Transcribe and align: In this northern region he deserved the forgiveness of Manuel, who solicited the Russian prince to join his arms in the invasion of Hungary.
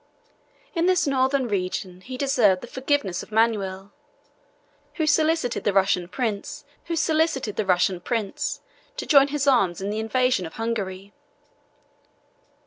In 0.73 0.87
this 0.87 1.05
northern 1.05 1.47
region 1.47 2.01
he 2.01 2.17
deserved 2.17 2.61
the 2.61 2.65
forgiveness 2.67 3.21
of 3.21 3.31
Manuel, 3.31 3.93
who 4.95 5.05
solicited 5.05 5.63
the 5.63 5.73
Russian 5.73 6.07
prince 6.07 6.65
to 6.87 6.95
join 9.05 9.27
his 9.27 9.45
arms 9.45 9.79
in 9.79 9.91
the 9.91 9.99
invasion 9.99 10.47
of 10.47 10.53
Hungary. 10.53 11.13